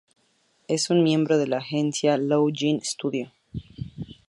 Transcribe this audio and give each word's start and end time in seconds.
Es 0.67 0.89
miembro 0.89 1.37
de 1.37 1.45
la 1.45 1.59
agencia 1.59 2.17
"Luo 2.17 2.49
Jin 2.51 2.81
Studio". 2.83 3.31